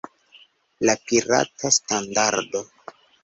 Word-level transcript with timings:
La 0.89 0.95
pirata 1.09 1.71
standardo! 1.77 2.63